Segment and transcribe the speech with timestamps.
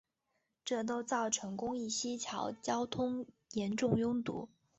[0.65, 4.49] 这都造成公益西桥交通严重拥堵。